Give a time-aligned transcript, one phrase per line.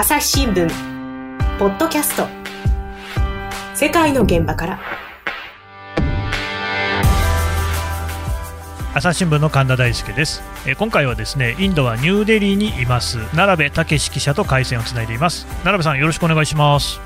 [0.00, 0.66] 朝日新聞
[1.58, 2.26] ポッドキャスト。
[3.74, 4.80] 世界の現場から。
[8.94, 10.42] 朝日新聞の神田大輔です。
[10.66, 13.18] え今回はですねインドはニューデリーにいます。
[13.36, 15.44] 奈良部武記者と回線をつないでいます。
[15.44, 16.96] 奈良部さんよろしくお願いします。
[16.96, 17.02] よ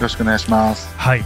[0.00, 0.90] ろしくお願いします。
[0.96, 1.24] はい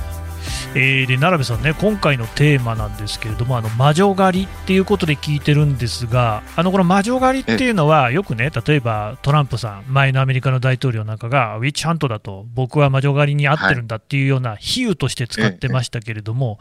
[0.75, 16.59] えー、で奈良部さんね、今回のテーマなんですけれども、あの魔女狩りっていうことで聞いてるんですが、あのこの魔女狩りっていうのは、よくね、例えばトランプさん、前のアメリカの大統領なんかが、ウィッチハントだと、僕は魔女狩りに合ってるんだっていうような比喩として使ってましたけれども、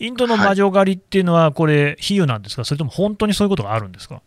[0.00, 4.22] インドの魔女狩りっていうのは、これ、比喩なんですか、それとも本当にそういうことがあるんですか？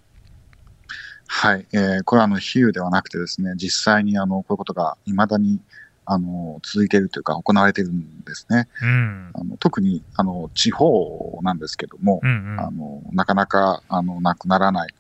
[1.28, 5.60] はい、えー、これはあの比喩ではなくてですね、実際にあのこういうことがいまだに
[6.06, 8.68] あの、続いているというか、行われているんですね。
[8.82, 14.94] うん、あの特に、あの、地方なんですけども、うんうん、あの、なかなか、あの、なくならない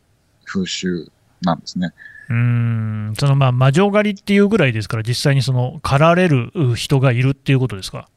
[0.46, 1.94] 風習なんですね。
[2.28, 8.10] うんそのまあ魔女狩りっていうぐらいですから、実際にその狩られる人がいるっていうことですか？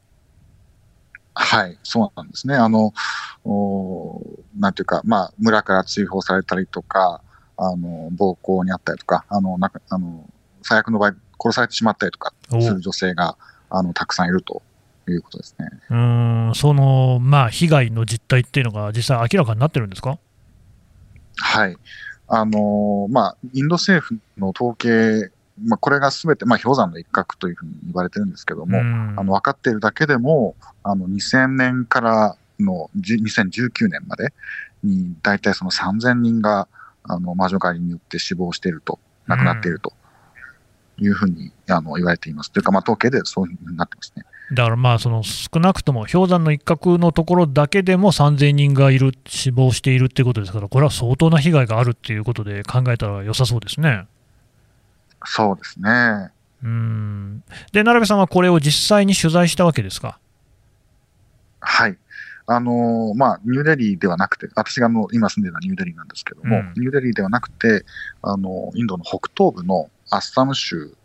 [1.35, 2.55] はい、そうなんですね。
[2.55, 2.91] あの、
[3.45, 4.19] お
[4.57, 7.21] なんていうか、まあ、村から追放されたりとか、
[7.55, 10.27] あの、暴行にあったりとか、あの、なあの、
[10.63, 13.37] 最悪の場合、殺されてしまったりとかする女性が
[13.69, 14.61] あのたくさんいると
[15.07, 15.67] いうことですね。
[15.89, 20.17] うんその、まあ、被害の実態っていうのが、実際明らかになってるんですか？
[21.37, 21.77] はい。
[22.27, 25.31] あのー、まあ、インド政府の統計、
[25.63, 34.33] まあ、これがすべて、まあ、氷山の一角というふうに言われてるんですけども、あの分かっているだけでも、あの2000年からの2019年まで
[34.83, 36.67] に、大体その3000人が
[37.03, 39.93] あの魔女狩りによって死亡していると、亡くなっていると
[40.99, 42.51] いうふうにあの言われています。
[42.51, 44.23] というか、まあ、統計でそういうふうになってますね。
[44.51, 54.07] だからまあその少なくとも氷山の一角のところだけでも3000人がいる、死亡しているっていうことですから、これは相当な被害があるっていうことで考えたら良さそうですね。
[55.25, 56.31] そうですね。
[56.63, 60.19] うんで、奈良部さんはこれを実際に取材したわけですか？
[61.59, 61.97] はい。
[62.47, 67.85] あのー、まあ、ニューデリーではなくて、私があの今住んでるのはニューデリーなんですけども、うん、ニューデリーではなくて、
[68.23, 70.95] あの、インドの北東部のアッサム州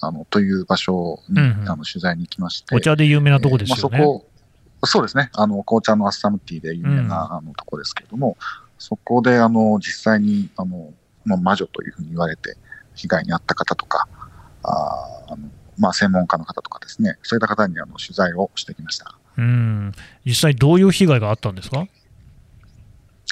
[0.00, 2.74] あのという場所に、うんうん、あの取材に行きまして。
[2.74, 3.80] お茶で有名なとこですよね。
[3.82, 4.26] えーまあ、そこ
[4.84, 5.30] そうですね。
[5.34, 8.36] あの、紅茶のアッサムティーで有名な、うん、あのとこですけれども、
[8.78, 10.92] そこで、あの、実際に、あの、
[11.24, 12.56] まあ、魔女というふうに言われて、
[12.94, 14.08] 被害に遭った方とか、
[14.64, 15.48] ああの
[15.78, 19.16] まあ、専門家の方とかですね、そういった方にあの取材をしてきました。
[19.38, 19.92] うん
[20.26, 21.86] 実際どういう被害があったんですか？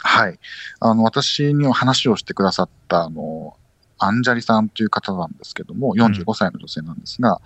[0.03, 0.39] はい。
[0.81, 3.57] あの、私に話をしてくださった、あの、
[4.01, 7.41] アンジャリさんという方なんですけども、45歳の女性なんですが、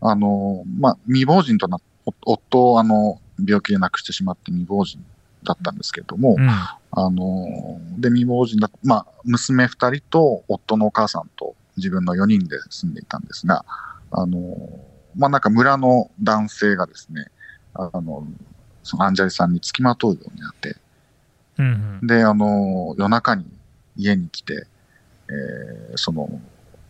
[0.00, 1.78] うん、あの、まあ、未亡人とな
[2.24, 5.04] 夫をあの、病気で亡くしてしまって未亡人
[5.44, 6.70] だったんですけれども、うん、あ
[7.10, 13.64] の、で、未亡人だ、まあ、娘二人と夫のお母さんと自分の4人で住んでいたんですが、
[14.10, 14.56] あの、
[15.16, 17.26] まあ、なんか村の男性がですね、
[17.74, 18.26] あの、
[18.82, 20.76] そのアンジャリさんにつきまとうようになって、
[21.58, 23.44] うんうん、で、あの、夜中に
[23.96, 24.66] 家に来て、
[25.30, 26.28] えー、その、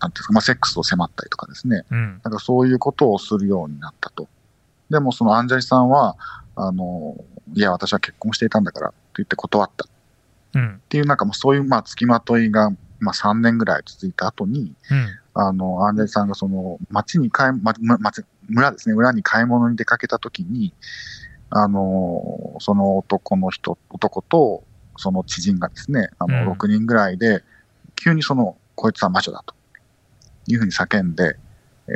[0.00, 4.28] なんていうか、まあ、セックスを迫ったりとかですね、うん、なんかそういうことをするようになったと。
[4.91, 6.16] でも、そのアンジャリさんは、
[6.56, 7.16] あの、
[7.54, 9.87] いや、私は結婚していたんだからと言って断った。
[10.54, 20.72] うん、っていう、なんかもうそういう、まあ、付きまといが、まあ、3年ぐらい続いた後に、うん、あの、アンジャリさんがその、町に買い、ま、町、村ですね、村に買い物に出かけた時に、
[21.50, 24.65] あの、その男の人、男と、
[24.97, 27.43] その知人がですね、あの、6人ぐらいで、
[27.99, 29.55] 急にその、こいつは魔女だと
[30.47, 31.37] いうふうに叫んで、
[31.89, 31.95] えー、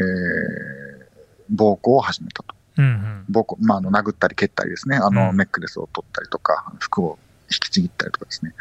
[1.50, 2.54] 暴行を始めたと。
[2.78, 7.18] うんうん、暴行、まあ、あの、殴ったり蹴ったりですね、あの、ネックレスを取ったりとか、服を
[7.50, 8.54] 引きちぎったりとかですね。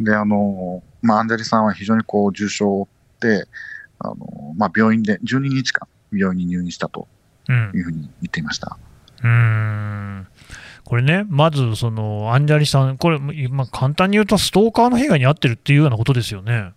[0.00, 2.88] で、あの、まあ、アンジェリさんは非常にこう、重傷を負っ
[3.20, 3.46] て、
[4.00, 4.16] あの、
[4.56, 7.06] まあ、病院で12日間、病院に入院したと
[7.48, 8.76] いうふうに言っていました。
[9.22, 10.26] うん、うん
[10.84, 16.72] これね、まずそのアンジャリさん、これ、まあ、簡単に言うと、ストーカーの被害に遭ってるっていうようなことですよね。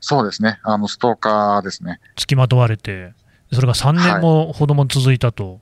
[0.00, 2.00] そうですね、あのストーカーですね。
[2.16, 3.12] 付きまとわれて、
[3.52, 5.52] それが3年もほども続いたと。
[5.52, 5.60] はい、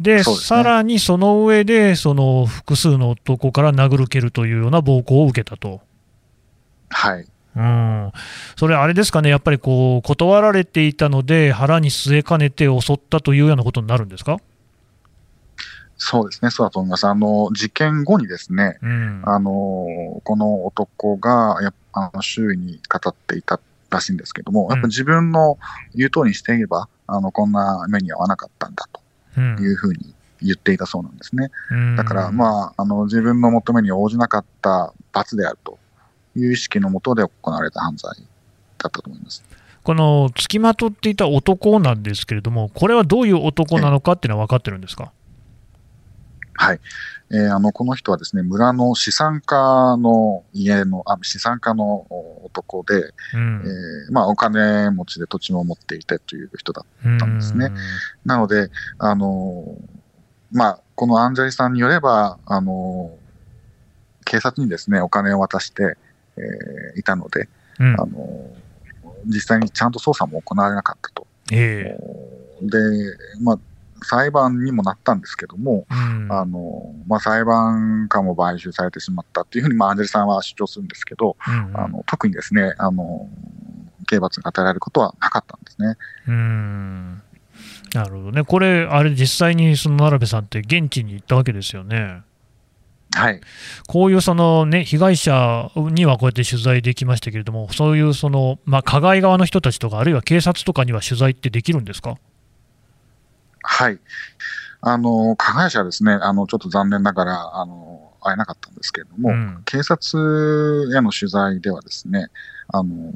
[0.00, 5.80] で、ね、さらにその上で、その複数の男から殴る蹴るというような暴行を受けたと。
[6.90, 7.26] はい。
[7.54, 8.12] うん、
[8.56, 14.38] それ、あれですかね、やっぱりこう断られていたので、腹に据えかねて襲ったというようなことになるんですか？
[16.04, 17.06] そうですね、そうだと思います。
[17.06, 25.58] あの、事件後にですね、うん、あの、この男が、やあの周囲に語っていたらしいんですけども、やっぱ自分の
[25.94, 28.88] 言う通りにしていれば、あの、こんな目に遭わなかったんだ
[29.32, 30.12] というふうに
[30.42, 31.50] 言っていたそうなんですね。
[31.70, 35.78] うん、だから、まあ、あの、自分の求めに応じなかった罰であると
[36.34, 38.10] いう意識のもとで行われた犯罪
[38.78, 39.44] だったと思います。
[39.84, 45.12] この付きまとっていた男なんですけれども、これはどういう男なのかっていうのは分かってるんですか？
[46.54, 46.80] はい。
[47.30, 52.06] えー、あの、この人はですね、村の資産家の家の、あ資産家の
[52.44, 52.94] 男で、
[53.34, 57.70] うん、えー、まあ、お金持ちで土地も持っていてという人だったんですね。
[58.24, 59.76] なので、あの、
[60.50, 63.16] まあ、このアンジャリさんによれば、あの、
[64.24, 65.96] 警察にですね、お金を渡して、
[66.36, 67.48] えー、いたので、
[67.80, 68.50] うん、あの、
[69.26, 71.26] 実際にちゃんと捜査も行われなかったと。
[71.50, 72.78] えー、で、
[73.40, 73.58] まあ、
[74.04, 81.66] 裁判にもなったんですけども、うん、あのまあ、裁判官も買収されてしまったっていうふうに、まあ、アンジェルさんは主張するんですけど、うん。
[81.68, 83.28] うん、あの特にですねあの
[84.06, 85.96] 刑罰が与えられることはなかったんですね。
[86.28, 87.22] うん。
[87.94, 92.22] なるほどね、これ、あれ、実際にその奈部さんって現地に行ったわけですよね。
[93.14, 93.40] はい、
[93.86, 102.16] こういうその、ね、被害者にはこうやって取材できましたけれども、そういうその、まあ、加害側の人たちとか、あるいは警察とかには取材ってできるんですか？
[103.62, 103.98] はい。
[104.80, 112.28] あの、加害者はですね、あの、ちょっと残念ながら、あの、会えなかったんですけれども、うん、警察への取材ではですね、
[112.68, 113.12] あの、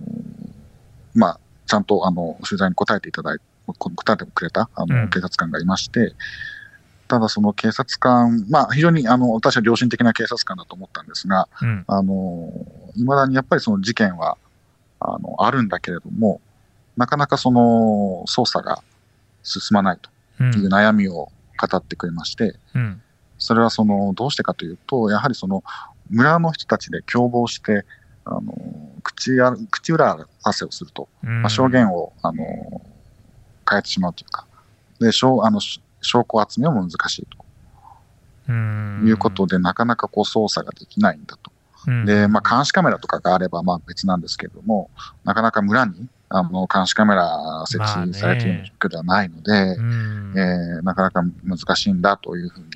[1.14, 3.44] まあ、ちゃんと、あの、取材に答えていただいて、
[3.78, 6.14] 答えてくれた、あの、警察官がいまして、
[7.08, 12.50] ただその警察官、まあ、非常にあの私は良心的な警察官だと思ったんですが、うん、あの
[12.96, 14.36] いまだにやっぱりその事件は
[14.98, 16.40] あのあるんだけれども、
[16.96, 18.82] なかなかその捜査が
[19.42, 20.10] 進まないと。
[20.42, 23.02] いう悩みを語ってくれまして、うん、
[23.38, 25.64] それはそのどうしてかというと、やはりその
[26.10, 27.84] 村の人たちで共謀して、
[28.24, 28.54] あの
[29.02, 32.44] 口あ口裏合わせをすると、まあ、証言をあの
[33.68, 34.46] 変えてしまうというか、
[35.00, 37.46] で証あの証拠集めも難しいと。
[38.48, 41.50] いうことで、なかなかこう捜査ができないんだと。
[42.04, 44.90] で、まあ、監視カメラとかがあればまあ別なんですけれども、
[45.24, 52.66] なかなか村にあの監視カメラ設置されている状況ではないので、まあえー、なかなか難しいんだというふうに。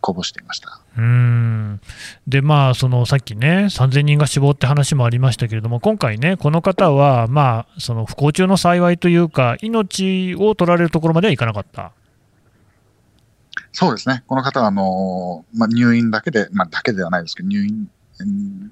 [0.00, 0.80] こぼしていました。
[0.96, 1.80] うん。
[2.26, 11.92] でまあ、そのさっきね、3000人が死亡って話もありましたけれども、今回ね、この方は、まあ、その不幸中の幸いというか、命を取られるところまではいかなかった。
[13.72, 17.88] そうですね、この方はあの、まあ、入院だけで、まあ、だけではないですけど、入院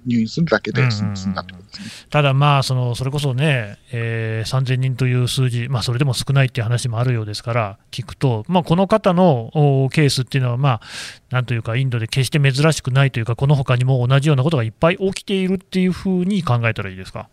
[0.07, 1.63] 入院するだけで済んだと、ね、
[2.11, 9.51] ただ、まあその、それこそね、えー、3000人という数字、まあ、それでも少ないっていう話もあるようですから、聞くと、まあ、この方の
[9.93, 10.81] ケースっていうのは、まあ、
[11.31, 17.29] なんというか、インドで決して珍しくないというか、このほかにも同じようなことがいっぱい起きているっていうふうに考えたらいいですか？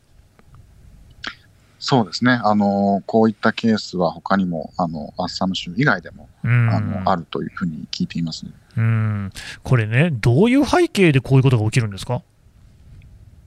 [1.85, 6.47] そうですね、あのこういったケースは他にもあのアッサム州以外でも、あ
[6.79, 8.45] のあるというふうに聞いています、
[8.77, 9.31] うん。
[9.63, 12.21] これね、どういう背景でこういうことが起きるんですか？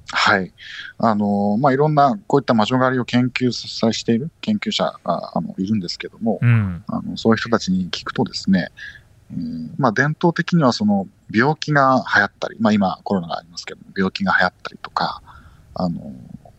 [0.09, 0.53] はい。
[0.99, 8.69] あのまあ、いろんなこういった魔女狩りを研究している研究者があのいるんですけども、うん、あのそういう人たちに聞くとですね、
[9.33, 15.23] えーまあ、伝統的にはその病気が流行ったり、まあ、今コロナがありますけど病気が流行ったりとか
[15.75, 16.13] あの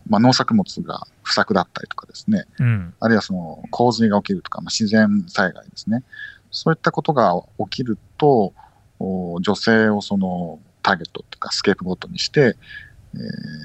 [0.09, 6.03] まあ、農作物が不作だったりとかですね、うん、あるいはその洪水が起きるとか、まあ、自然災害ですね、
[6.51, 8.53] そういったことが起きると、
[8.99, 12.55] 女性をそのターゲットとかスケープゴートにして、
[13.13, 13.19] えー、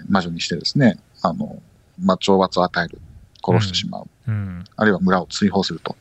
[0.09, 1.63] 魔女にしてですね、あの、
[2.01, 3.01] まあ、懲罰を与える、
[3.45, 4.35] 殺してしまう、うん。
[4.35, 5.97] うん、あるいは村を追放すると、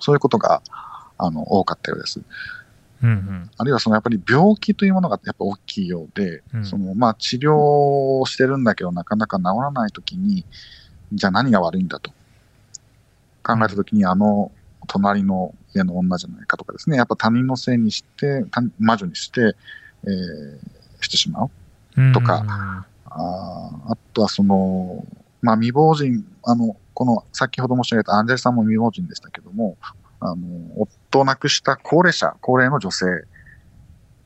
[0.00, 0.62] そういうことが
[1.18, 2.20] あの多かったようです。
[3.02, 10.44] うんうん、あるいはそのやっぱり病気というものがやっぱ大きいようで、うん、そのまあ治療をしてるんだけどなかなか治らないときに、
[11.12, 12.12] じゃあ何が悪いんだと。
[13.42, 14.50] 考えたときに、あの
[14.86, 18.44] 隣の家の女じゃないかとかですね、やっぱ他人のせいにして、
[18.78, 19.56] 魔女にして、
[20.04, 21.50] えー、してしまう。
[22.12, 25.04] とか、うん、ああとはその、
[25.42, 29.76] まあ未亡人、あの、この先ほど申し上げたアンジェルさんも未亡人でしたけども、
[30.20, 30.36] あの、
[30.76, 33.06] 夫を亡くした高齢者、高齢の女性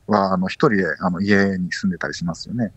[0.07, 2.71] は、あの、一人で、あの、家に住んでたりしますよね。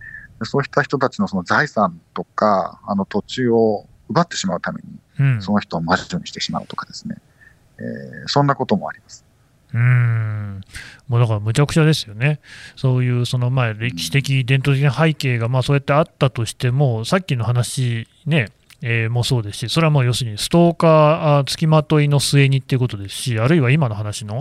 [0.44, 7.16] そういった人たちのその財産とか、あの、土地を奪ってしまうために、その人を魔女にしてしまうとかですね。
[7.82, 9.24] えー、そんなこともあります。
[9.74, 10.60] うん
[11.08, 12.40] もうだからむちゃくちゃですよね、
[12.76, 18.48] そういうそのまあ歴史的、伝統的な背景がまあそうやってあったとしても、さっきの話ね、
[18.82, 24.40] えー、もそうですし、それはもう要するにストーカー付きまといの末にっていうことですし、あるいは今の話の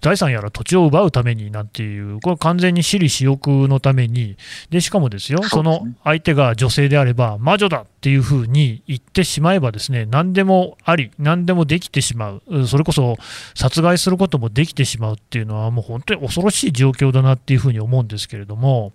[0.00, 4.36] 財産やら土地を奪うためになんていう、これ完全に私利私欲のために、
[4.70, 13.16] でしかもですよ、その相手が女性であれば、魔女だっていうふうに言ってしまえば、ですね何でもあり、何でもできてしまう、それこそ
[13.54, 18.92] 殺害することもできてしまうっていうのは、もう本当に恐ろしい状況だなっていうふうに思うんですけれども、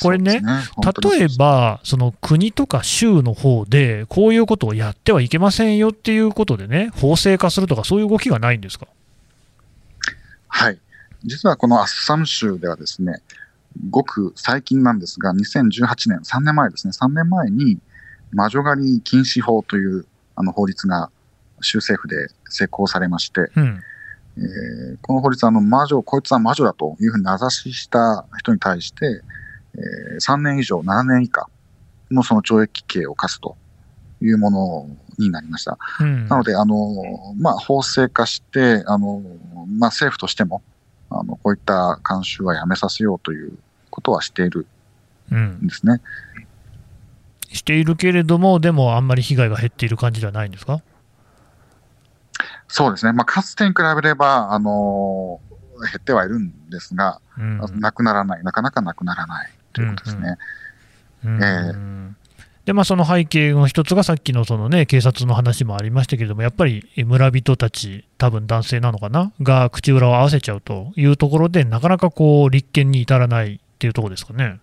[0.00, 0.42] これね、ね。
[1.02, 8.86] 例えば、その国とか州の方で、で、こういうことをやってはいけませんよっていうことでね、法制化するとか、そういう動きがないんですか？
[10.48, 10.78] はい。
[11.24, 13.20] 実はこのアッサム州ではですね、
[13.90, 17.78] ごく最近なんですが、2018年、3年前ですね、3年前に、
[18.32, 21.10] 魔女狩り禁止法というあの法律が
[21.60, 23.80] 州政府で施行されまして、うん。
[24.36, 29.22] えーこの法律はあの魔女、こいつは魔女だというふうに名指しした人に対して、
[29.74, 31.48] えー3年以上、7年以下
[32.10, 33.56] のその懲役刑を課すと
[34.20, 35.78] いうものになりました。
[36.00, 36.26] うん。
[36.28, 39.22] なので、あの、まあ、法制化して、あの、
[39.78, 40.62] まあ、政府としても、
[41.10, 43.52] あの、こういった慣習はやめさせようという
[43.90, 44.66] ことはしている
[45.30, 46.00] うんんですね。
[47.50, 50.82] しているけれども、でもあんまり被害が減っている感じではないんですか？
[52.68, 53.12] そうですね。
[53.12, 55.40] まあ、かつてに比べれば、あの、
[55.80, 57.80] 減ってはいるんですが、うん。
[57.80, 60.36] なくならない、なかなかなくならないということですね。
[61.24, 61.74] うんえ
[62.68, 74.60] でまあ、その背景の一つがさっきのその、ね、警察の話もありましたけれども、やっぱり村人たち、多分男性なのかな、が口裏を合わせちゃうというところで、なかなかこう立件に至らないっていうところですかね。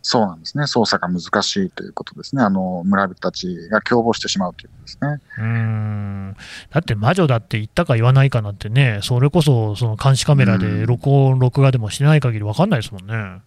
[0.00, 0.64] そうなんですね。
[0.64, 2.42] 捜査が難しいということですね。
[2.42, 5.20] あの、村人たちが共謀してしまうということですね。
[5.36, 6.36] うーん
[6.70, 13.42] だって魔女だって言ったか言わないかなんてね、それこそその監視カメラで録音、録画でもしてない限り分かんないですもんね。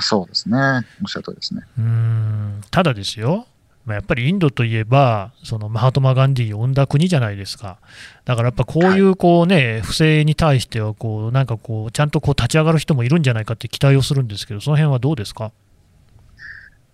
[0.00, 0.58] そうですね。
[1.02, 1.62] おっしゃる通りですね。
[1.78, 3.46] うーんただですよ、
[3.84, 7.78] まあ、やっぱりインドといえば、そのマハトマ・ガンディを生んだ国じゃないですか、
[8.24, 15.52] だからやっぱこういうこう、ね不正に対してはこう、なんかこう、ちゃんとこう立ち上がる人もいるんじゃないかって期待をするんですけど、その辺はどうですか？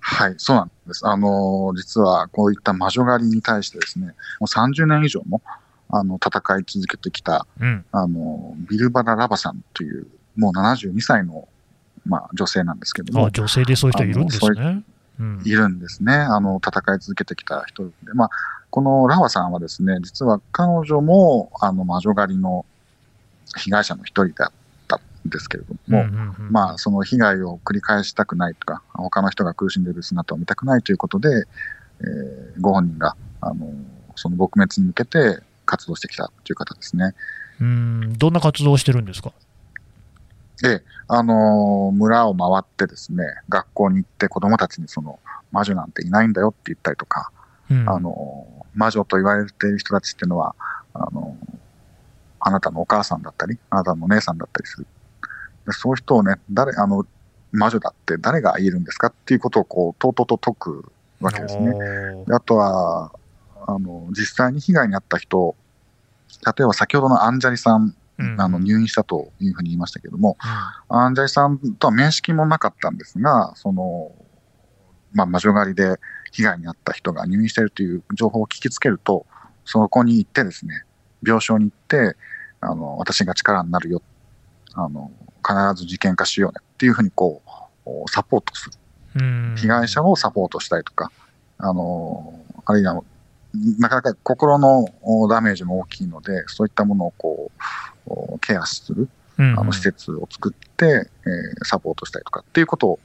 [0.05, 1.07] はい、そうなんです。
[1.07, 5.41] あの、実はこういった魔女狩りに対してですね、もう30年以上も、
[5.89, 10.07] あの、戦い続けてきた、うん、あの、ビルバラ・ラバさんという、
[10.37, 11.49] もう72歳の、
[12.05, 14.83] まあ、女性なんですけどもあ、女性でそういう人いるんですあね。
[15.21, 16.15] うんいるんですね。
[16.15, 17.91] あの、戦い続けてきた人で。
[18.15, 18.31] まあ、
[18.71, 22.65] このラワさんはですね、実は彼女も、あの、魔女狩りの
[23.57, 24.53] 被害者の一人だっ
[24.89, 26.05] たんですけれども、
[26.51, 31.29] まあ、その被害を繰り返したくないとか、他の人が苦しんでいる姿を見たくないということで、
[32.01, 33.73] えーご本人が、あの、
[34.17, 37.15] その撲滅に向けて活動してきたという方ですね。
[37.61, 39.33] うんどんな活動をしてるんですか？
[40.62, 45.19] で、あの村を回ってですね、学校に行って子供たちにその
[45.50, 47.31] 魔女なんていないんだよって言ったりとか、
[47.71, 50.54] うんあの魔女と言われている人たちっていうのは、
[50.95, 51.37] あの
[52.40, 54.87] あなたのお母さんだったり、あなたのお姉さんだったりする。
[55.66, 57.04] でそういう人をね、誰、あの、
[57.50, 61.73] 魔女だって誰が言えるんですかっていうことをこう、とうとうと解くわけですね。
[62.31, 63.12] あとは、
[63.66, 65.54] あの、実際に被害に遭った人、
[66.45, 67.95] 例えば先ほどのアンジャリさん
[68.38, 70.37] あの入院したというふうに言いましたけども、
[70.88, 74.12] アンジャリさんとは面識もなかったんですが、その、
[75.12, 75.99] まあ、魔女狩りで
[76.31, 79.26] 被害に遭った人が入院しているという情報を聞きつけると、
[79.64, 80.85] そこに行ってですね、
[81.25, 82.16] 病床に行って、
[82.61, 84.02] あの、私が力になるよ。
[84.75, 85.11] あの、
[85.47, 87.42] 必ず事件化しようねっていうふうにこ
[87.87, 88.73] う、サポートする。
[89.14, 91.11] うん被害者をサポートしたりとか、
[91.59, 93.02] あの、あるいは、
[93.79, 97.51] なかなか心のおダメージも大きいので、そういったものをこ
[98.07, 102.99] う、おケアするうんあの施設を作って、えーサポートしたりとかっていうことを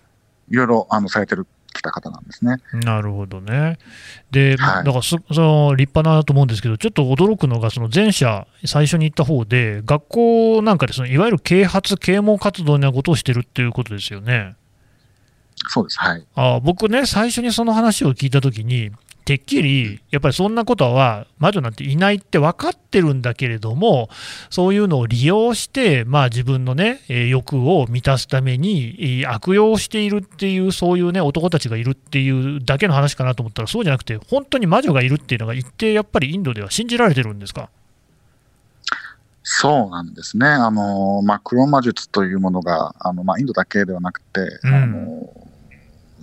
[0.50, 2.58] いろいろあのされてるきた方なんですね。
[2.74, 3.78] なるほどね。
[4.32, 14.56] で、はいだからそその立派なと思うんですけど、ちょっと驚くのが、その前者、最初に言った方で、学校なんかでそのいわゆる啓発、啓蒙活動なことをしてるっていうことですよね。
[15.68, 16.00] そうです。
[16.00, 16.26] はい。
[16.36, 18.92] あ僕ね、最初にその話を聞いたときに、
[19.28, 24.10] てっきり、やっぱりそんなことは魔女なんていないって分かってるんだけれども、
[24.50, 37.70] そういうのを利用して、まあ、自分のね、えー欲を満たすためにえー悪用をしているっていう、そういうね、男たちがいるっていうだけの話かなと思ったら、そうじゃなくて、本当に魔女がいるっていうのが一定、やっぱりインドでは信じられてるんですか？
[39.44, 40.48] そうなんですね。
[40.48, 45.30] あの、まあ、黒魔術というものが、あの、まあ、インドだけではなくて、うんあの、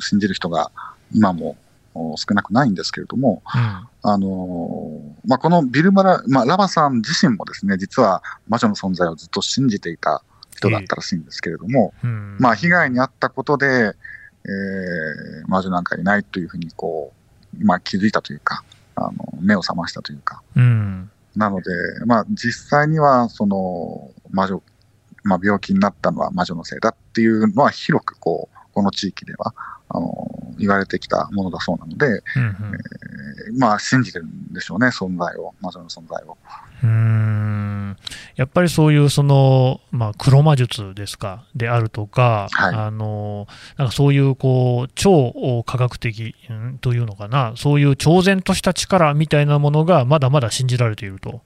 [0.00, 0.70] 信じる人が
[1.14, 1.56] 今もお
[2.16, 3.60] 少なくないんですけれども、うん。
[4.02, 10.22] あの、まあ、このビルバラ、まあ、ラバさん自身もですね、実は魔女の存在をずっと信じていた
[10.56, 12.36] 人だったらしいんですけれども、うん。
[12.38, 17.12] まあ、被害に遭ったことで、えー、魔女なんかいないというふうに、こ
[17.58, 18.62] う、まあ、気づいたというか、
[18.96, 20.42] あの、目を覚ましたというか。
[20.56, 21.10] うん。
[21.36, 21.70] なので、
[22.06, 24.62] まあ、実際には、その、魔女、
[25.22, 29.54] まあ、病気になったのは魔女のせいだっていうのは、広く、こう、この地域では、
[29.88, 36.36] あの、言われてきたものだそうなので、うんえーまあ、信じてるんでしょうね、存在を、魔女の存在を。
[36.82, 37.96] うん
[38.36, 43.46] やっぱりそういうその、まあ、黒魔術ですか、であるとか、はい、あの
[43.78, 51.42] なんかそういうこう超科学的、うん、というのかな、そういう超然とした力みたいなものがまだまだ信じられていると。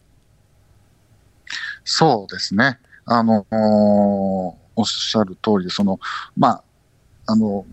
[1.85, 2.79] そうですね。
[3.05, 5.99] あのおっしゃる通りその、
[6.37, 6.63] まあ、
[7.27, 7.67] あの、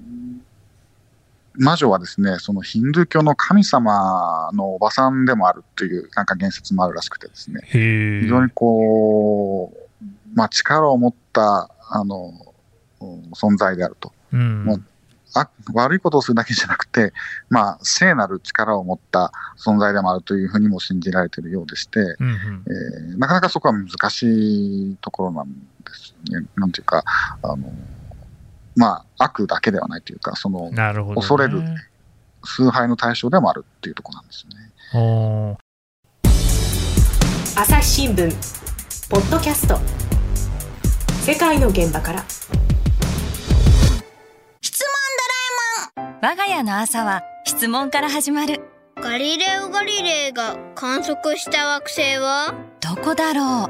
[1.57, 12.33] 魔女はですね、そのヒンドゥー教の神様のおばさんでもあるというなんか言説もあるらしくてですね、非常にこう、まあ、力を持ったあの
[13.33, 14.11] 存在であると。
[14.33, 14.83] うん、もう
[15.35, 17.11] あ悪いことをするだけじゃなくて、
[17.49, 22.63] まあ、聖なる力を持った存在でもあるというふうにも信じられているようでして、うんうん、
[23.11, 25.55] えー、なかなかそこは難しいところなんで
[25.93, 26.45] すね。
[26.55, 27.03] なんていうか、
[27.43, 27.69] あの
[28.75, 31.61] まあ、悪だけではないというか、その、ね、恐れる
[32.43, 35.57] 崇拝の対象でもあるっていうところなんですよね。
[37.55, 38.29] 朝日新聞
[39.09, 39.79] ポッドキャスト。
[41.21, 42.23] 世界の現場から。
[44.61, 44.89] 質問
[45.97, 46.15] ドラえもん。
[46.21, 48.61] 我が家の朝は質問から始まる。
[48.97, 52.53] ガリレオ・ガリレイが観測した惑星は？
[52.81, 53.69] どこだろう。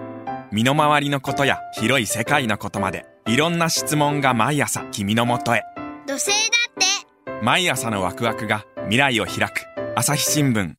[0.51, 5.63] 身の回りのことや広い世界のことまでいろんな質問が毎朝君のもとへ。
[6.05, 6.33] 土星だ
[6.69, 7.43] って。
[7.43, 9.65] 毎朝のワクワクが未来を開く。
[9.95, 10.75] 朝日新聞。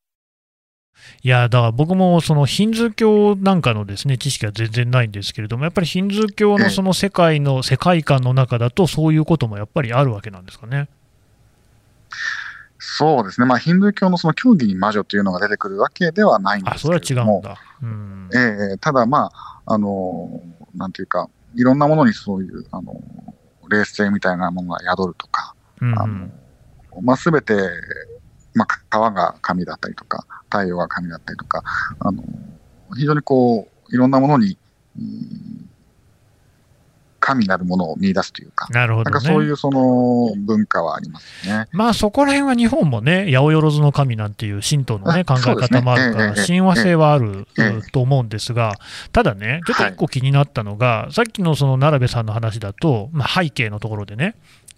[1.25, 10.89] いやだから僕もそのヒンズー教なんかのですね知識は全然ないんですけれども、やっぱりヒンズー教のその世界の世界観の中だと、そういうこともやっぱりあるわけなんですかね。
[12.79, 20.41] そうですね、まあ、ヒンドゥー教のその教義に魔女というのが出てくるわけではないんですけれども、あそれは違うんだ、うん、えー、ただ、まあ、あの
[20.77, 23.01] なんていうか、いろんなものにそういう、あの、
[23.69, 26.29] 冷静みたいなものが宿るとか、うん、あの、
[27.03, 27.55] まあ、すべて、
[28.55, 31.63] まあ、川が神だったりとか、太陽が神だったりとか、
[31.99, 32.23] あの、
[32.95, 34.59] 非常にこう、いろんなものに、
[34.99, 35.66] うん
[37.27, 41.67] 神なるものを見出すというか、なるほど、ね、なんかそういうその文化はありますね。
[41.73, 47.49] まあそこら辺は日本もね、八百万の神なんていう神道のね、考え方もあるから、親和性はある
[47.93, 48.75] と思うんですが、
[49.11, 54.37] ただね、ちょっと一個気になったのが、さっきのその奈良部さんの話だと、まあ、背景のところでね、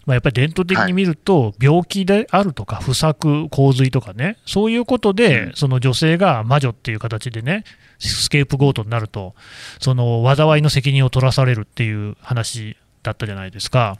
[0.09, 7.63] まあ、やっぱり伝統的に見ると、病気であるとか、不作、洪水とかね、そういうことで、その女性が魔女っていう形でね、
[7.99, 9.35] スケープゴートになると、
[9.79, 13.97] その災いの責任を取らされるっていう話だったじゃないですか。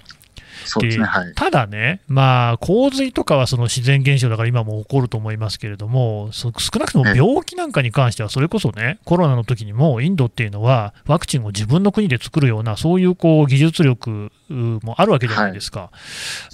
[0.65, 15.89] そうですね、はい、ただね、まあ、洪水とかはその自然現象だから今も起こると思いますけれども、少なくとも病気なんかに関しては、それこそね、コロナの時にもインドっていうのは、ワクチンを自分の国で作るような、そういうこう技術力もあるわけじゃないですか。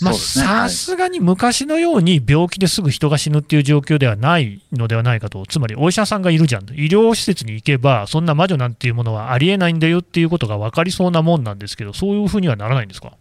[0.01, 13.13] まさすがに昔のように病気ですぐ人が死ぬっていう状況ではないのではないかと、つまりお医者さんがいるじゃん、医療施設に行けば、そんな魔女なんていうものはありえないんだよっていうことが分かりそうなもんなんですけど、そういうふうにはならないんですか？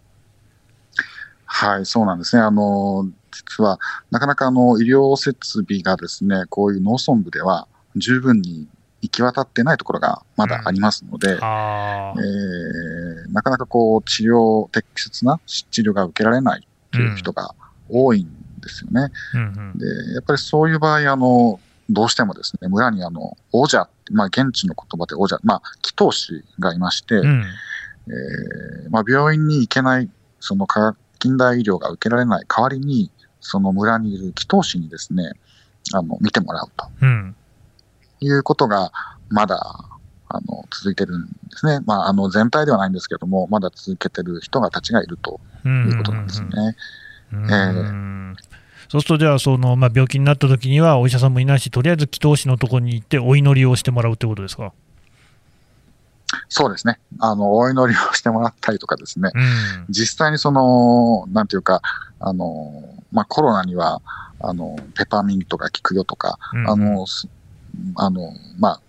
[1.46, 2.42] はい、そうなんですね。
[2.42, 3.78] あの、実は、
[4.11, 8.68] なかなかあの、医療設備がですね、こういう農村部では十分に
[9.02, 17.54] 行き渡ってないところがまだありますので、うん、えー、なかなかこう、治療、適切な治療が受けられないという人が
[17.90, 18.28] 多いん
[18.61, 19.12] ですよね。
[19.35, 27.44] うんうん、で、やっぱりそういう場合、あの、どうしてもですね、村にあの、王者、まあ、現地の言葉で王者、まあ、祈祷師がいまして、うん、
[28.09, 30.09] えー、まあ、病院に行けない、
[30.40, 33.11] その科学近代医療が受けられない代わりに、
[33.41, 35.33] その村にいる祈祷師にですね、
[35.95, 36.87] あの、見てもらうと。
[37.01, 37.35] うん、
[38.21, 38.93] いうことが、
[39.31, 39.57] まだ、
[40.29, 41.81] あの、続いてるんですね。
[41.87, 45.41] まあ、あの、全体ではないんですけども、まだ続けてる人がたちがいると。
[45.65, 46.77] いうことなんですね。
[48.91, 54.75] そうすると、じゃあ、その、まあ、病気になった時には、お医者さんもいないし、とりあえず祈祷師のところに行って、お祈りをしてもらうってことですか？
[56.57, 57.01] そうですね。
[57.19, 61.83] あの、お祈りをしてもらったりとかですね、うん、実際にその、なんていうか、
[62.21, 64.01] あの、まあ、コロナには、
[64.38, 67.07] あの、ペパーミントが効くよとか、うん、あの、
[67.97, 68.81] あの、まあ、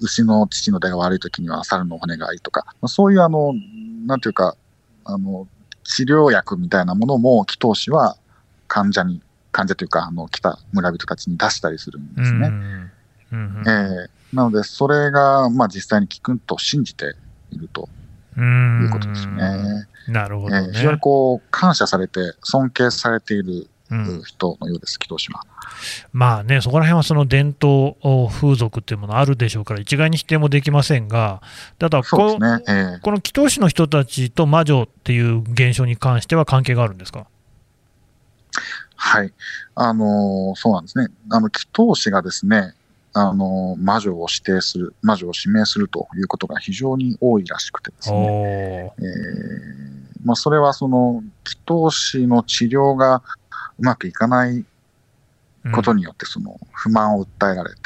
[0.00, 3.52] 牛の父の出が悪い時には猿の骨がいいとか、そういうあの、
[4.06, 4.56] なんていうか、
[5.04, 5.46] あの、
[5.84, 8.16] 治療薬みたいなものも、祈祷師は
[8.68, 9.20] 患者に、
[9.50, 12.48] 患者というか、あの、来た村人たちに出したりするんですね。
[12.48, 12.90] うん
[13.32, 17.14] うん、えーなので、それが、まあ、実際に効くと信じて
[17.50, 17.88] いると
[18.38, 19.86] いうことですね。
[20.08, 23.68] なるほど、ね、えー、非常にこう、感謝されて、尊敬されている
[24.24, 25.42] 人のようです、祈祷師は。
[26.12, 27.94] まあね、そこら辺はその伝統
[28.30, 31.42] 風俗っていうものあるでしょうから、一概に否定もできませんが、
[31.78, 37.26] ただこ、ねえー、この祈祷師の人たちと魔女っていう現象に関しては関係があるんですか？
[38.96, 39.32] はい。
[39.74, 41.08] あのー、そうなんですね。
[41.30, 42.74] あの、祈祷師がですね、
[43.14, 48.92] あの、魔女を指定する、魔女を指名するということが非常に多いらしくてですね。
[48.98, 53.22] えーまあ、それはその、祈祷師の治療が
[53.78, 54.64] うまくいかない
[55.74, 57.80] ことによって、その、不満を訴えられて、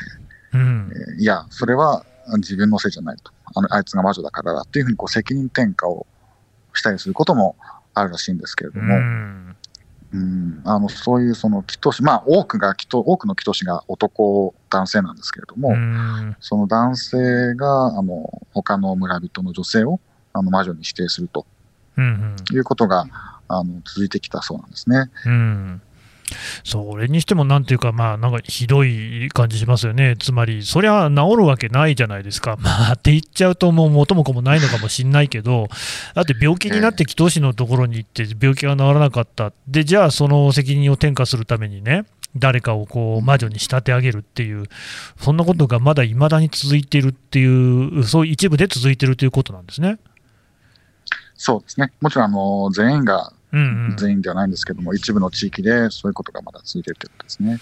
[0.54, 2.04] うんえーいや、それは
[2.36, 3.32] 自分のせいじゃないと。
[3.54, 6.06] あの、あいつが魔女だからだっていうふうにこう責任転嫁を
[6.74, 7.56] したりすることも
[7.94, 9.45] あるらしいんですけれどうも、ん
[10.12, 16.36] うん、あの、そういうその祈祷師、まあ多くが祈祷、多くの祈祷師が男、男性なんですけれども、うん。
[16.40, 20.00] その男性が、あの、他の村人の女性を、
[20.32, 21.46] あの、魔女に指定すると
[21.96, 22.36] うん。
[22.52, 23.06] いうことが、
[23.48, 25.10] あの、続いてきたそうなんですね。
[25.26, 25.82] うん
[26.64, 35.68] それにしても、なんていうか、まあ、なんかひどい感じしますよね、つまり、そりゃ治るわけないじゃないですか、 まあ、って言っちゃうと、もう元も子もないのかもしれないけど、
[36.14, 42.04] だって病気になって祈祷師のところに行って、病気が治らなかった、でじゃあ、その責任を転嫁するためにね、
[42.36, 44.64] 誰かをこう魔女に仕立て上げるっていう、
[45.18, 49.98] そんなことがまだいまだに続いているっていう、そういう一部で続いているということなんですね。
[51.34, 51.92] そうですね。
[52.00, 53.96] もちろん、あの、全員がうんうん。
[53.96, 57.58] 全員ではないんですけども、一部の地域でそういうことがまだ続いているということですね。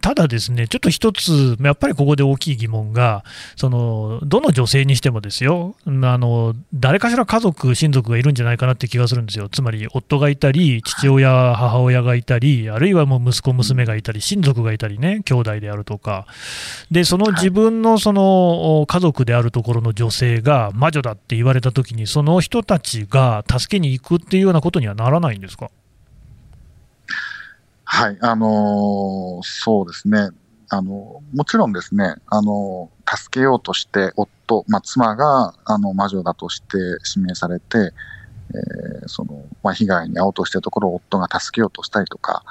[0.00, 3.24] ただですね、ちょっと一つ、やっぱりここで大きい疑問が、
[3.56, 16.26] そのどの女性にしてもですよあの、誰かしら家族、親族がいるんじゃないかなって気がするんですよ、つまり夫がいたり、父親、母親がいたり、あるいはもう息子、娘がいたり、親族がいたりね、兄弟であるとか、
[16.90, 25.70] でその自分のその家族であるところの女性が魔女だって言われたときに、その人たちが助けに行くっていうようなことにはならないんですか？
[27.84, 30.30] はい、あのーそうですね。
[30.70, 36.76] あの、もちろんですね、あの、助けようとして、夫、まあ、妻が、あの、魔女だとして
[37.16, 37.92] 指名されて、
[38.50, 42.44] えーその、まあ、被害に遭おうとしているところを夫が助けようとしたりとか、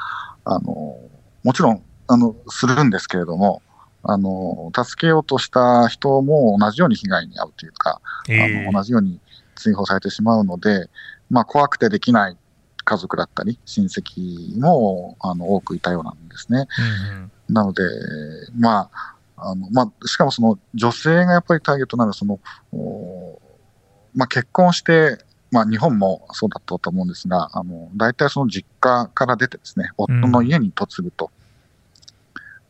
[0.46, 0.98] あの、
[1.44, 3.62] もちろん、あの、するんですけれども、
[4.02, 9.20] あの、助けようとした人も同じように被害に遭うというか、えあの同じように
[9.56, 10.90] 追放されてしまうので、
[11.30, 12.38] まあ、怖くてできない
[12.88, 16.68] 家族だったり、親戚もあの多くいたようなんですね。
[17.12, 17.82] うんうんなので、
[18.58, 22.40] まあ、あのまあ、しかもその女性がやっぱりターゲットなのはその、
[22.74, 23.40] お
[24.14, 25.18] まあ、結婚して、
[25.50, 31.32] まあ、日本もそうだったと思うんですが、あの大体その実家から出てですね、夫の家に嫁ぐと。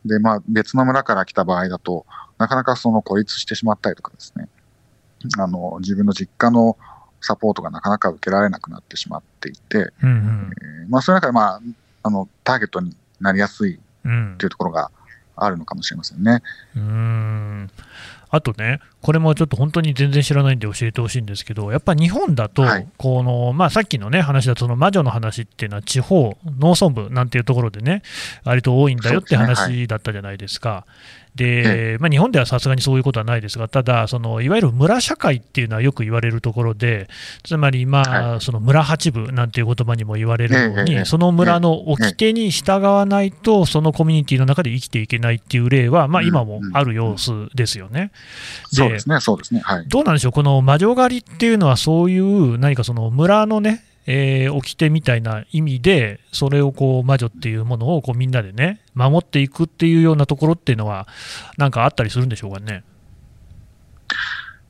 [0.04, 2.06] で、まあ、別の村から来た場合だと、
[2.38, 4.48] なかなかその孤立してしまったりとかですね、
[5.38, 6.76] あの自分の実家の
[7.20, 10.52] サポートがなかなか受けられなくなってしまっていて、うんうん。
[10.82, 11.60] えーまあ、そういう中で、まあ、
[12.02, 14.90] あのターゲットになりやすいっうんていうところが
[15.36, 16.42] あるのかもしれませんね。
[16.74, 17.70] うーん。
[18.30, 22.88] あとね、これもちょっと本当に全然知らないんで教えてほしいんですけど、やっぱ日本だと、はい。
[22.98, 28.02] このまあ、さっきの、ね、話だと、その魔女の話っていうのは、地方、農村部なんていうところでね、
[28.44, 30.84] 割と多いんだよって話だったじゃないですか。
[31.34, 37.08] でまあ、日本ではさすがにそういうことはないですが、ただ、そのいわゆる村社会っていうのはよく言われるところで、
[37.44, 48.10] つまり、まあはその村八部なんていう言葉にも言われるように、その村の掟に従わないと、そのコミュニティの中で生きていけないっていう例は、まあ、今もある様子ですよね。
[48.70, 49.60] そうですね、そうですね。
[49.60, 49.84] はい。
[49.88, 61.06] どうなんでしょう、この魔女狩りっていうのは、そういう何かその村のね、えー掟みたいな意味で、それをこう魔女っていうものをこうみんなでね、守っていくっていうようなところっていうのは、
[61.58, 62.84] なんかあったりするんでしょうかね。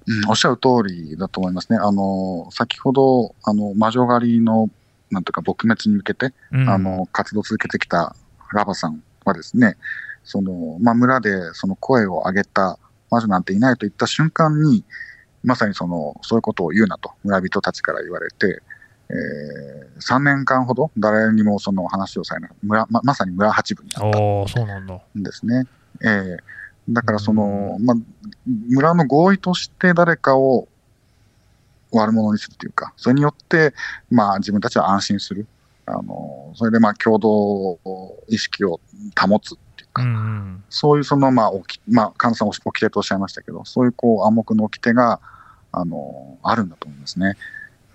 [0.08, 1.78] うん、おっしゃる通りだと思いますね。
[1.78, 4.70] あの、先ほど、あの、魔女狩りの、
[5.12, 8.16] なんていうか、撲滅に向けて、うん、あの、活動を続けてきた
[8.52, 9.76] ラバさんはですね、
[10.24, 12.76] その、まあ、村でその声を上げた
[13.08, 14.84] 魔女なんていないと言った瞬間に、
[15.44, 18.62] まさにその、そういうことを言うなと、村人たちから言われて、
[19.10, 24.18] えー、3年間ほど誰にもその話をされな村ま、まさに村八部になった
[25.18, 25.64] んですね。
[26.02, 26.36] えー、
[26.90, 27.96] だからその、まあ、
[28.68, 30.68] 村の合意として誰かを
[31.92, 33.74] 悪者にするというか、それによって、
[34.10, 35.46] まあ自分たちは安心する。
[35.86, 37.78] あの、それでまあ共同
[38.28, 38.80] 意識を
[39.18, 45.20] 保つっていうか、うんうんそういうそのまあ、おきまあ、神田さんお掟とおっしゃいましたけど、そういうこう暗黙の掟が、
[45.72, 47.36] あの、あるんだと思いますね。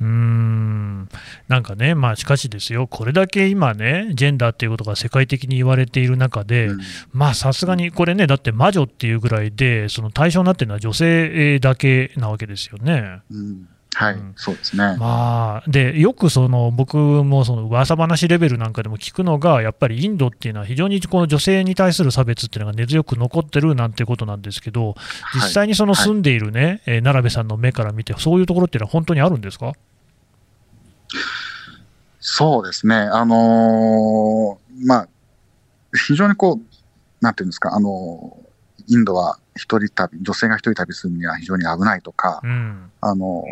[0.03, 1.09] うーん。
[1.47, 6.79] なんかね、まあ、しかしですよ、これだけ今ね、ジェンダーっていうことが世界的に言われている中で、うん。
[7.11, 13.21] まあさすがにこれね、だって魔女っていうぐらいで、その対象になってるのは女性だけなわけですよね。
[13.31, 13.67] うん。
[13.95, 14.33] はい、うん。
[14.35, 14.97] そうですね。
[14.97, 24.95] まあ、でよくその僕もその噂話レベルなんかでも聞くのが、やっぱりインドっていうのは、非常にこの女性に対する差別っていうのが根強く残ってるなんてことなんですけど、
[25.35, 26.05] 実際にそのはい。
[26.05, 29.73] 住んでいるね、えー奈良部さんの目から見て、そういうところっていうのは本当にあるんですか？
[32.35, 32.95] そうですね。
[32.95, 35.07] あのーまあ、
[35.95, 36.59] 非常にこう、
[37.21, 38.43] なんていうんですか、あのー
[38.87, 42.91] インドは一人旅、女性が一人旅するには非常に危ないとか、うん。
[43.01, 43.45] あの、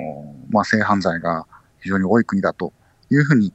[0.49, 1.45] まあ、性犯罪が
[1.79, 2.73] 非常に多い国だと
[3.11, 3.53] いうふうに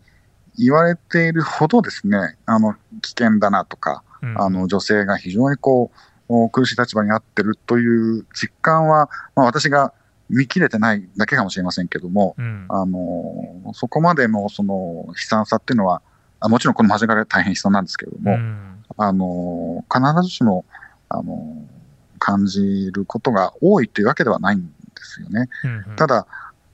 [0.57, 5.91] 言われているほどですね、あの、危険だなとか、うんあの、女性が非常にこ
[6.29, 9.93] う、苦しい立場にあってるという実感は、まあ、私が
[10.29, 12.67] 見切れてないだけかもしれませんけども、うん。
[12.69, 16.03] あの、そこまでのその悲惨さっていうのは、
[16.41, 20.65] あもちろんこの間違いは大変悲惨なんですけれども、うんあの、必ずしも、
[21.09, 21.57] あの、
[22.19, 25.49] 感じることが多いというわけではないんですよね。
[25.65, 26.27] うんただ、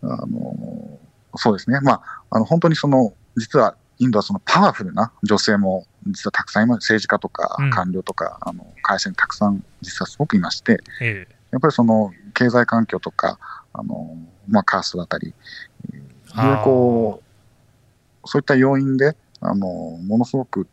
[0.02, 0.98] あの、
[1.36, 1.80] そうですね。
[1.80, 6.78] まあ、あの、本当にその、実はインドはそのパワフルな女性も実はたくさんいます。
[6.78, 13.38] 政治家とかうん官僚とか、あの、会社にたくさん実はすごくいまして、ええやっぱりその経済環境とか、
[13.72, 14.16] あの、
[14.48, 15.34] まあ、カーストだったり、
[18.24, 20.66] そういった要因で、あの、ものすごく、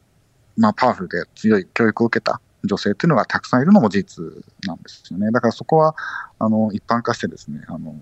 [0.58, 4.24] まあ、パワフルで強い教育を受けた女性っていうのがたくさんいるのも事実
[4.66, 5.32] なんですよね。
[5.32, 5.96] だからそこは、
[6.40, 7.96] あの、一般化してですね、あの、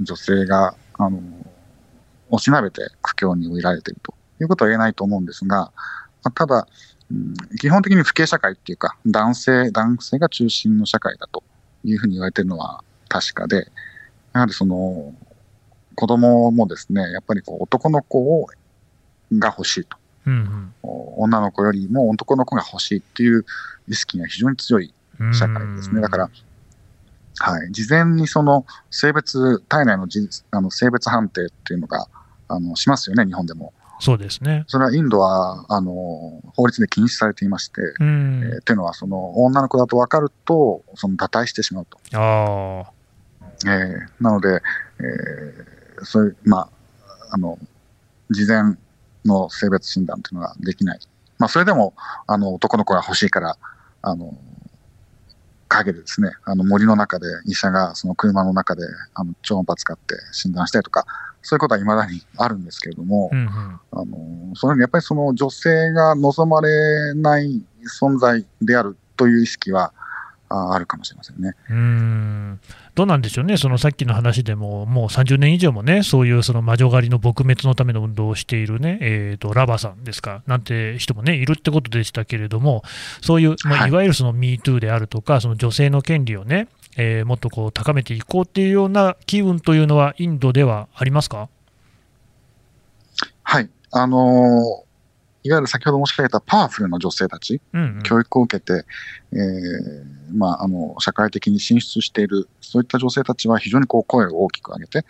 [0.00, 1.20] 女性が、あの、
[2.30, 6.66] おしなべて苦境に追いられているということは言えないと思うんですが、まあ、ただ、
[7.10, 11.44] うん基本的に不敬社会っていうか、男性、男性が中心の社会だと
[11.84, 13.68] いうふうに言われてるのは確かで、
[14.32, 15.14] やはりその、
[15.94, 18.46] 子供もですね、やっぱりこう男の子を
[19.32, 19.96] が欲しいと。
[20.26, 23.44] うん女の子よりも男の子が欲しいっていう
[23.88, 26.00] 意識が非常に強いうん社会ですね。
[26.00, 26.30] だから、
[27.38, 32.06] はい、事前にその性別、体内のじあの性別判定っていうのが、
[32.48, 33.72] あの、しますよね、日本でも。
[34.02, 34.64] そうですね。
[34.66, 35.92] それはインドは、あの、
[36.56, 38.42] 法律で禁止されていまして、うえん。
[38.42, 41.98] ーっていうのは、その、女の子だと分かると、その、堕退してしまうと。
[42.18, 42.92] ああ。
[43.64, 44.60] えーなので、
[44.98, 46.68] えーそういう、まあ、
[47.30, 47.56] あの、
[48.30, 48.76] 事前
[49.24, 51.00] の性別診断っていうのができない。
[51.38, 51.94] まあ、それでも、
[52.26, 53.56] あの、男の子が欲しいから、
[54.02, 54.36] あの、
[55.68, 58.82] 陰でですね、あの森の中で医者がその車の中で
[59.14, 61.06] あの超音波使って診断したりとか、
[61.42, 63.48] そういうことは未だにあるんですけれども、うんうん。
[63.48, 67.62] あの、それにやっぱりその女性が望まれない
[68.00, 69.92] 存在であるという意識は
[70.52, 71.54] ああるかもしれませんね。
[71.70, 72.60] うーん
[72.94, 82.82] どうなんでしょうね、そのさっきの話でも、もう30年以上もね、そういうその魔女狩りの撲滅のための運動をしているね、えー、とラバさんですか、なんて人もね、いるってことでしたけれども、
[83.22, 91.48] そういう、まあ、はいいわゆるその MeToo であるとか、その女性の権利をね、えーもっとこう高めていこうっていうような機運というのは、インドではありますか？
[93.42, 93.70] はい。
[93.90, 94.92] あのー
[95.44, 98.84] いわゆる先ほど申し上げたパワフルな女性たち、うんうん、教育を受けて、
[99.32, 105.04] えーまあ、あの、社会的に進出している、そういった女性たちは非常にこう声を大きく上げて、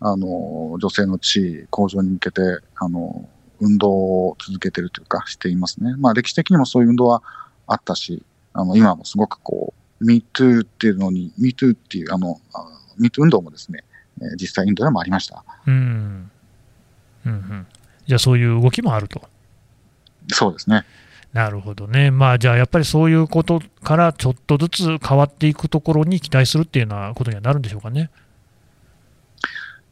[0.00, 2.40] あの、女性の地位向上に向けて、
[2.76, 3.28] あの、
[3.60, 5.94] 運動を続けているというか、していますね。
[5.98, 7.22] まあ、歴史的にもそういう運動は
[7.66, 8.22] あったし、
[8.54, 12.64] あの、今もすごくこう、MeToo っていうのに、MeToo っていう、あの、あ
[13.00, 13.84] MeToo 運動もですね、
[14.20, 15.44] えー実際インドでもありました。
[15.66, 16.30] うん
[17.26, 17.66] うんうん、
[18.06, 19.22] じゃあ、そういう動きもあると。
[20.32, 20.84] そうですね。
[21.34, 28.08] なるほどね、まあ、じゃあやっぱりそういうことからちょっとずつ変わっていくところに期待するっていうようなことにはなるんでしょうかね。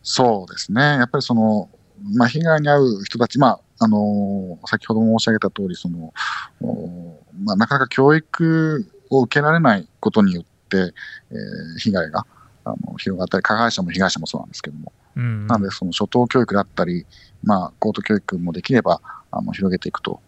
[0.04, 0.80] そうですね。
[0.80, 1.68] やっぱりその、
[2.14, 6.14] まあ、被害に遭う人たち、まあ、あの先ほど申し上げた通り、その、
[6.60, 10.94] おまあ、なかなか教育を受けられないことによって、
[11.30, 12.26] えー被害が
[12.64, 17.06] あの広がったり、加害者も被害者もそうなんですけども、うん、なので、その初等教育だったり、
[17.42, 20.20] まあ、高等教育もできれば、あの、広げていくと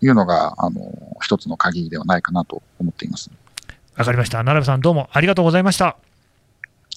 [0.00, 3.30] いうのが、あの、一つの鍵ではないかなと思っています。
[3.96, 4.38] わかりました。
[4.38, 5.96] 奈良部さん、どうもありがとうございました。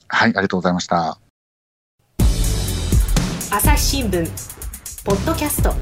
[0.08, 1.18] はい、ありがとうございました。
[3.54, 4.26] 朝日新聞
[5.04, 5.74] ポッドキャスト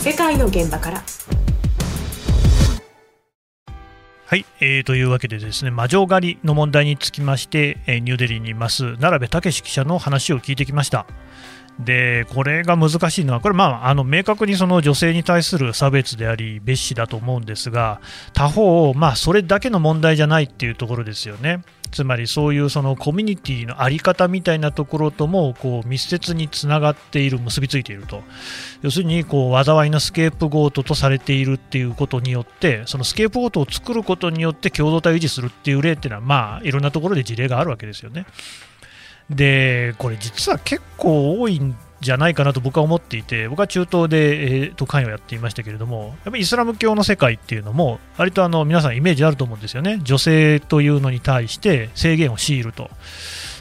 [0.00, 1.02] 世界の現場から
[4.26, 11.06] はい、えーというわけでですね、魔女狩りの問題につきまして、えーニューデリーにいます奈良部武記者の話を聞いてきました。
[11.78, 18.00] でこれが難しいのは、これ、まあ、あの明確にその女性に対する差別であり、蔑視だと思うんですが、
[18.32, 21.62] 他方、まあ、それだけの問題じゃないっていうところですよね。
[21.90, 28.22] つまりそういうそのコミュニティの在り方みたいなところともこう密接につながっている、結びついていると、
[28.82, 38.26] 要するにこう災いのスケープゴートとされているっていうことによって、そのスケープゴートを作ることによって共同体を維持するっていう例っていうのは、まあ、いろんなところで事例があるわけですよね。
[39.30, 50.00] で、これ実は結構多いんじゃないかなと僕は思っていて、僕は中東で、えーと関与をやっていましたけれども、やっぱりイスラム教の世界っていうのも、割とあの皆さんイメージあると思うんですよね。
[50.02, 52.90] 女性というのに対して制限を強いると。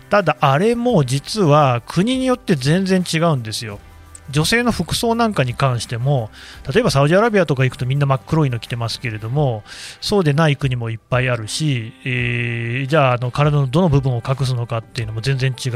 [0.10, 3.80] ただ、あれも実は国によって全然違うんですよ。
[4.29, 6.29] 女性の服装なんかに関しても
[6.73, 9.63] 例えばサウジアラビアとか行くとみんな真っ黒いの着てますけれども
[10.01, 15.69] そうでない国もいっぱいあるし、えー、じゃああの体のどの部分を隠すのかっていうのも全然違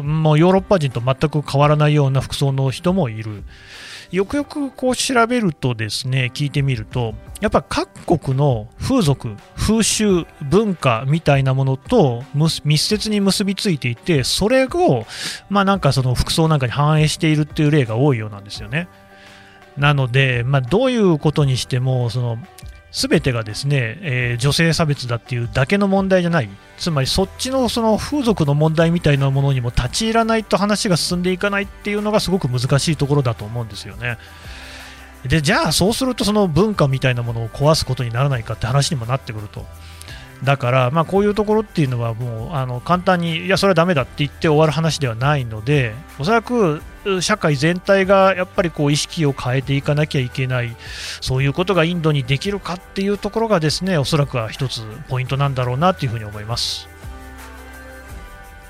[0.00, 3.44] うもうヨーロッパ人と全く変わらないような服装の人もいる。
[4.12, 15.06] よくよくこう調べるとですね聞いてみるとやっぱ各国の風俗風習文化みたいなものと密接に結びついていてそれを
[15.48, 18.88] まあなんかその服装なんかに反映しているっていう例が多いようなんですよね。
[19.78, 22.38] なので、まあ、どういうことにしてもその
[22.92, 34.18] 全てがですね、えー、女性差別だっていうだけの問題じゃない、つまりそっちのその風俗の問題みたいなものにも立ち入らないと話が進んでいかないっていうのがすごく難しいところだと思うんですよね。
[35.26, 39.64] でじゃあ、そうするとその文化みたいなものを壊すことにならないかって話にもなってくると。
[40.44, 46.82] だから、まあ、こういうところっていうのはもうあの簡単にいやそれはだめだって言って終わる話ではないのでおそらく
[47.20, 50.76] 社会全体がやっぱりこう意識を変えていかなきゃいけない
[51.20, 56.88] そういうことがインドにできるかっていうところがですねおそらくは一つポイントなんだろうなというふうに思います。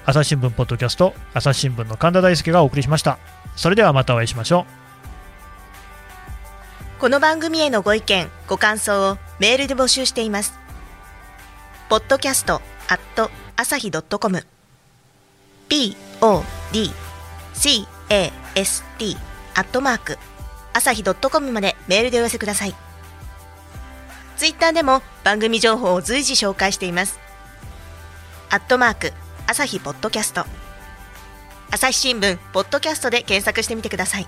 [0.04, 3.18] 朝日新聞ポッドキャスト朝日新聞の神田大輔がお送りしました。
[3.54, 4.66] それではまたお会いしましょ
[6.98, 7.00] う。
[7.00, 10.58] この番組へのご意見ご感想をメールで募集しています。
[11.88, 14.46] ポッドキャストアット朝日ドットコム。
[15.68, 16.42] P o
[16.72, 16.90] d
[17.54, 19.16] c podcast
[19.54, 20.18] アットマーク
[20.72, 22.74] 朝日ドットコムまでメールでお寄せください。
[24.36, 27.20] ツイッターでも番組情報を随時紹介しています。
[28.50, 29.12] アットマーク
[29.46, 30.44] 朝日ポッドキャスト。
[31.70, 34.26] 朝日新聞ポッドキャストで検索してみてください。